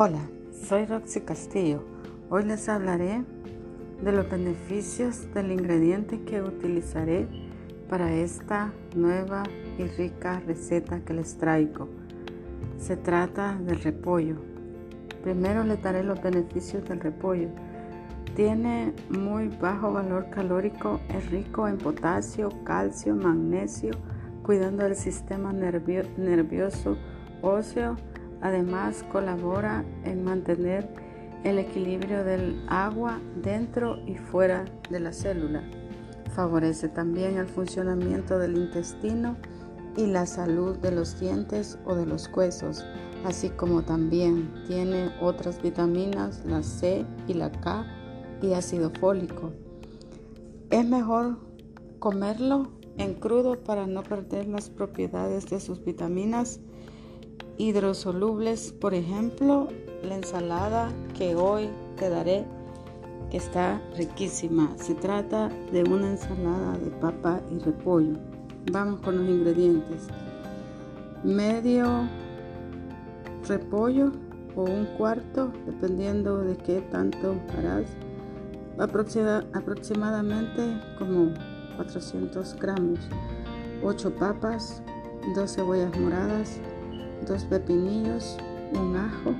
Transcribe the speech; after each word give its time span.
Hola, 0.00 0.20
soy 0.52 0.84
Roxy 0.84 1.22
Castillo. 1.22 1.82
Hoy 2.30 2.44
les 2.44 2.68
hablaré 2.68 3.24
de 4.00 4.12
los 4.12 4.30
beneficios 4.30 5.26
del 5.34 5.50
ingrediente 5.50 6.22
que 6.22 6.40
utilizaré 6.40 7.26
para 7.90 8.14
esta 8.14 8.72
nueva 8.94 9.42
y 9.76 9.82
rica 9.86 10.38
receta 10.46 11.00
que 11.00 11.14
les 11.14 11.36
traigo. 11.36 11.88
Se 12.78 12.96
trata 12.96 13.56
del 13.56 13.80
repollo. 13.80 14.36
Primero 15.24 15.64
les 15.64 15.82
daré 15.82 16.04
los 16.04 16.22
beneficios 16.22 16.84
del 16.84 17.00
repollo. 17.00 17.48
Tiene 18.36 18.94
muy 19.10 19.48
bajo 19.48 19.92
valor 19.92 20.30
calórico, 20.30 21.00
es 21.08 21.28
rico 21.28 21.66
en 21.66 21.76
potasio, 21.76 22.50
calcio, 22.62 23.16
magnesio, 23.16 23.90
cuidando 24.44 24.86
el 24.86 24.94
sistema 24.94 25.52
nervioso 25.52 26.96
óseo 27.42 27.96
Además, 28.40 29.04
colabora 29.10 29.84
en 30.04 30.24
mantener 30.24 30.88
el 31.44 31.58
equilibrio 31.58 32.24
del 32.24 32.64
agua 32.68 33.20
dentro 33.42 33.98
y 34.06 34.16
fuera 34.16 34.64
de 34.90 35.00
la 35.00 35.12
célula. 35.12 35.62
Favorece 36.34 36.88
también 36.88 37.36
el 37.36 37.46
funcionamiento 37.46 38.38
del 38.38 38.56
intestino 38.56 39.36
y 39.96 40.06
la 40.06 40.26
salud 40.26 40.76
de 40.78 40.92
los 40.92 41.18
dientes 41.18 41.78
o 41.84 41.94
de 41.94 42.06
los 42.06 42.30
huesos, 42.34 42.84
así 43.24 43.50
como 43.50 43.82
también 43.82 44.52
tiene 44.66 45.10
otras 45.20 45.60
vitaminas, 45.60 46.44
la 46.44 46.62
C 46.62 47.04
y 47.26 47.34
la 47.34 47.50
K 47.50 47.84
y 48.42 48.52
ácido 48.52 48.90
fólico. 48.90 49.52
Es 50.70 50.86
mejor 50.86 51.38
comerlo 51.98 52.68
en 52.98 53.14
crudo 53.14 53.62
para 53.64 53.86
no 53.86 54.02
perder 54.02 54.46
las 54.46 54.70
propiedades 54.70 55.48
de 55.48 55.60
sus 55.60 55.84
vitaminas 55.84 56.60
hidrosolubles, 57.58 58.72
por 58.72 58.94
ejemplo, 58.94 59.68
la 60.02 60.14
ensalada 60.14 60.90
que 61.16 61.34
hoy 61.34 61.68
te 61.96 62.08
daré, 62.08 62.46
que 63.30 63.36
está 63.36 63.82
riquísima. 63.96 64.72
Se 64.78 64.94
trata 64.94 65.50
de 65.72 65.82
una 65.82 66.10
ensalada 66.10 66.78
de 66.78 66.90
papa 66.92 67.40
y 67.50 67.58
repollo. 67.58 68.14
Vamos 68.72 69.00
con 69.00 69.18
los 69.18 69.28
ingredientes. 69.28 70.06
Medio 71.24 72.08
repollo 73.46 74.12
o 74.54 74.62
un 74.62 74.86
cuarto, 74.96 75.52
dependiendo 75.66 76.38
de 76.38 76.56
qué 76.56 76.80
tanto 76.92 77.34
harás. 77.56 77.86
aproximadamente 79.52 80.80
como 80.98 81.34
400 81.76 82.54
gramos. 82.60 83.00
8 83.82 84.14
papas, 84.16 84.82
2 85.34 85.54
cebollas 85.54 85.98
moradas, 85.98 86.60
dos 87.26 87.44
pepinillos, 87.44 88.36
un 88.72 88.96
ajo, 88.96 89.34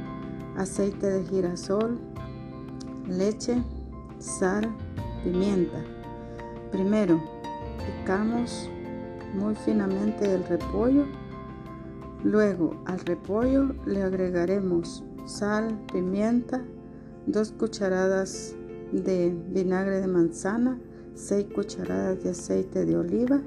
aceite 0.56 1.06
de 1.06 1.24
girasol, 1.24 1.98
leche, 3.06 3.62
sal, 4.18 4.68
pimienta. 5.22 5.78
Primero, 6.70 7.20
picamos 7.86 8.68
muy 9.34 9.54
finamente 9.54 10.32
el 10.32 10.44
repollo. 10.44 11.06
Luego 12.24 12.82
al 12.86 12.98
repollo 13.00 13.74
le 13.86 14.02
agregaremos 14.02 15.04
sal, 15.24 15.78
pimienta, 15.92 16.62
dos 17.26 17.52
cucharadas 17.52 18.54
de 18.92 19.36
vinagre 19.50 20.00
de 20.00 20.06
manzana, 20.08 20.78
seis 21.14 21.46
cucharadas 21.54 22.22
de 22.22 22.30
aceite 22.30 22.84
de 22.84 22.96
oliva 22.96 23.40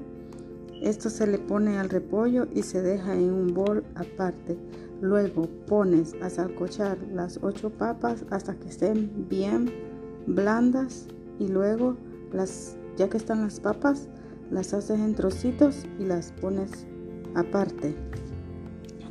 esto 0.82 1.10
se 1.10 1.28
le 1.28 1.38
pone 1.38 1.78
al 1.78 1.88
repollo 1.88 2.48
y 2.52 2.62
se 2.62 2.82
deja 2.82 3.14
en 3.14 3.32
un 3.32 3.54
bol 3.54 3.84
aparte. 3.94 4.58
Luego 5.00 5.48
pones 5.66 6.14
a 6.20 6.28
salcochar 6.28 6.98
las 7.12 7.38
ocho 7.42 7.70
papas 7.70 8.24
hasta 8.30 8.54
que 8.56 8.68
estén 8.68 9.28
bien 9.28 9.72
blandas 10.26 11.06
y 11.38 11.48
luego 11.48 11.96
las 12.32 12.76
ya 12.96 13.08
que 13.08 13.16
están 13.16 13.42
las 13.42 13.58
papas 13.60 14.08
las 14.50 14.74
haces 14.74 14.98
en 14.98 15.14
trocitos 15.14 15.86
y 15.98 16.04
las 16.04 16.32
pones 16.32 16.86
aparte. 17.34 17.94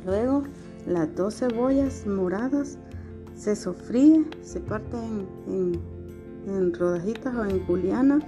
Luego 0.04 0.44
las 0.86 1.14
dos 1.16 1.36
cebollas 1.36 2.06
moradas 2.06 2.78
se 3.34 3.56
sofríe, 3.56 4.24
se 4.42 4.60
parten 4.60 5.26
en, 5.48 5.80
en 6.46 6.74
rodajitas 6.74 7.34
o 7.34 7.44
en 7.44 7.64
julianas 7.66 8.22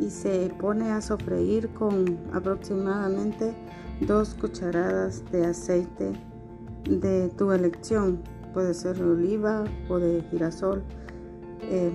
y 0.00 0.08
se 0.08 0.50
pone 0.58 0.90
a 0.90 1.00
sofreír 1.02 1.68
con 1.74 2.18
aproximadamente 2.32 3.54
dos 4.00 4.34
cucharadas 4.34 5.22
de 5.30 5.44
aceite 5.44 6.12
de 6.88 7.28
tu 7.36 7.52
elección. 7.52 8.22
Puede 8.54 8.72
ser 8.72 8.96
de 8.96 9.04
oliva 9.04 9.64
o 9.88 9.98
de 9.98 10.22
girasol. 10.30 10.82
Eh, 11.62 11.92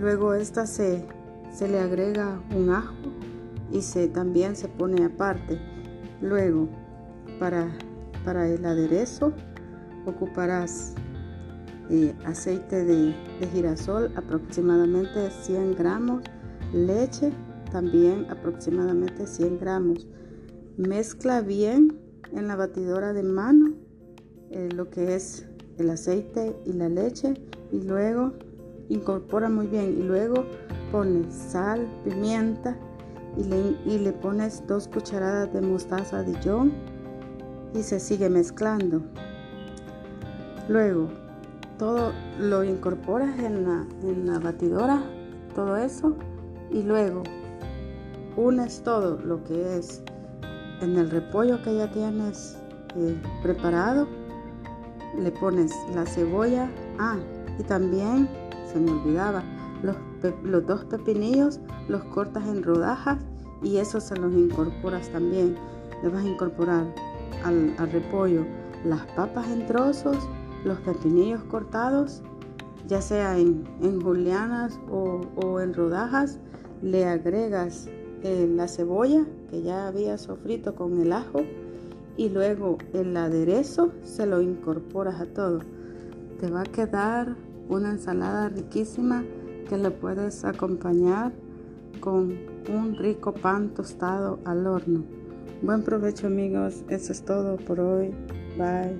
luego 0.00 0.32
esta 0.32 0.66
se, 0.66 1.04
se, 1.52 1.68
le 1.68 1.78
agrega 1.78 2.40
un 2.56 2.70
ajo 2.70 2.94
y 3.70 3.82
se, 3.82 4.08
también 4.08 4.56
se 4.56 4.68
pone 4.68 5.04
aparte. 5.04 5.60
Luego 6.22 6.68
para, 7.38 7.68
para 8.24 8.48
el 8.48 8.64
aderezo 8.64 9.32
ocuparás 10.06 10.94
eh, 11.90 12.14
aceite 12.24 12.84
de, 12.84 13.14
de 13.40 13.46
girasol 13.52 14.10
aproximadamente 14.16 15.30
100 15.30 15.76
gramos 15.76 16.22
leche 16.72 17.32
también 17.70 18.26
aproximadamente 18.30 19.26
100 19.26 19.58
gramos. 19.58 20.06
Mezcla 20.76 21.40
bien 21.40 21.98
en 22.32 22.48
la 22.48 22.56
batidora 22.56 23.12
de 23.12 23.22
mano 23.22 23.74
eh, 24.50 24.68
lo 24.74 24.90
que 24.90 25.14
es 25.14 25.46
el 25.78 25.90
aceite 25.90 26.56
y 26.66 26.72
la 26.72 26.88
leche 26.88 27.34
y 27.72 27.82
luego 27.82 28.32
incorpora 28.88 29.48
muy 29.48 29.66
bien 29.66 29.96
y 29.98 30.02
luego 30.02 30.44
pones 30.90 31.32
sal, 31.32 31.86
pimienta 32.04 32.76
y 33.36 33.44
le, 33.44 33.76
y 33.86 33.98
le 33.98 34.12
pones 34.12 34.66
dos 34.66 34.88
cucharadas 34.88 35.52
de 35.52 35.60
mostaza 35.60 36.22
Dijon 36.22 36.72
y 37.74 37.82
se 37.82 38.00
sigue 38.00 38.28
mezclando. 38.28 39.02
Luego 40.68 41.08
todo 41.78 42.12
lo 42.38 42.64
incorporas 42.64 43.38
en 43.38 43.64
la, 43.64 43.86
en 44.02 44.26
la 44.26 44.38
batidora, 44.38 45.02
todo 45.54 45.76
eso 45.76 46.16
y 46.70 46.82
luego 46.82 47.22
unes 48.36 48.82
todo 48.82 49.18
lo 49.18 49.42
que 49.44 49.78
es 49.78 50.02
en 50.80 50.96
el 50.96 51.10
repollo 51.10 51.62
que 51.62 51.76
ya 51.76 51.90
tienes 51.90 52.58
eh, 52.96 53.20
preparado, 53.42 54.06
le 55.18 55.30
pones 55.32 55.72
la 55.94 56.06
cebolla, 56.06 56.70
ah, 56.98 57.16
y 57.58 57.62
también 57.64 58.28
se 58.72 58.78
me 58.78 58.92
olvidaba, 58.92 59.42
los, 59.82 59.96
los 60.42 60.66
dos 60.66 60.84
pepinillos 60.84 61.60
los 61.90 62.04
cortas 62.04 62.46
en 62.46 62.62
rodajas 62.62 63.18
y 63.62 63.76
eso 63.76 64.00
se 64.00 64.16
los 64.16 64.32
incorporas 64.32 65.08
también. 65.10 65.56
Le 66.02 66.08
vas 66.08 66.24
a 66.24 66.28
incorporar 66.28 66.86
al, 67.44 67.76
repollo 67.92 68.46
las 68.84 69.04
papas 69.08 69.48
en 69.50 69.66
trozos, 69.66 70.16
los 70.64 70.78
pepinillos 70.80 71.42
cortados, 71.44 72.22
ya 72.86 73.00
sea 73.00 73.38
en, 73.38 73.64
julianas 74.00 74.78
o, 74.90 75.20
o 75.36 75.60
en 75.60 75.74
rodajas 75.74 76.38
le 76.82 77.04
agregas 77.04 77.88
eh, 78.22 78.48
la 78.54 78.68
cebolla 78.68 79.24
que 79.50 79.62
ya 79.62 79.88
había 79.88 80.18
sofrito 80.18 80.74
con 80.74 81.00
el 81.00 81.12
ajo 81.12 81.40
y 82.16 82.28
luego 82.28 82.76
el 82.92 83.16
aderezo 83.16 83.92
se 84.02 84.26
lo 84.26 84.42
incorporas 84.42 85.20
a 85.20 85.26
todo. 85.26 85.60
Te 86.38 86.50
va 86.50 86.60
a 86.62 86.64
quedar 86.64 87.36
una 87.68 87.90
ensalada 87.90 88.48
riquísima 88.48 89.24
que 89.68 89.78
le 89.78 89.90
puedes 89.90 90.44
acompañar 90.44 91.32
con 92.00 92.36
un 92.68 92.96
rico 92.96 93.32
pan 93.32 93.70
tostado 93.70 94.38
al 94.44 94.66
horno. 94.66 95.04
Buen 95.62 95.82
provecho 95.82 96.26
amigos, 96.26 96.84
eso 96.88 97.12
es 97.12 97.22
todo 97.22 97.56
por 97.56 97.80
hoy. 97.80 98.12
Bye. 98.58 98.98